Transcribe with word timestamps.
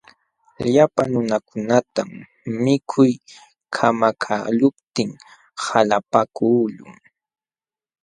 Llapa 0.73 1.03
nunakunatam 1.11 2.09
mikuy 2.63 3.13
kamakaqluptin 3.75 5.09
qalapaakuqlun. 5.61 6.93